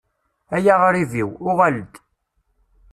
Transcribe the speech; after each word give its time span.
Ay 0.55 0.65
aɣṛib-iw, 0.73 1.29
uɣal-d. 1.49 1.93